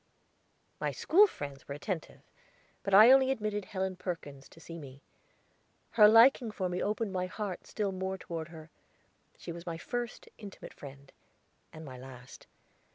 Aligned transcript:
My 0.79 0.89
school 0.91 1.27
friends 1.27 1.67
were 1.67 1.75
attentive, 1.75 2.21
but 2.81 2.91
I 2.91 3.11
only 3.11 3.29
admitted 3.29 3.65
Helen 3.65 3.95
Perkins 3.97 4.49
to 4.49 4.59
see 4.59 4.79
me. 4.79 5.03
Her 5.91 6.07
liking 6.07 6.49
for 6.49 6.67
me 6.69 6.81
opened 6.81 7.13
my 7.13 7.27
heart 7.27 7.67
still 7.67 7.91
more 7.91 8.17
toward 8.17 8.47
her. 8.47 8.71
She 9.37 9.51
was 9.51 9.67
my 9.67 9.77
first 9.77 10.27
intimate 10.39 10.73
friend 10.73 11.11
and 11.71 11.85
my 11.85 11.99
last. 11.99 12.47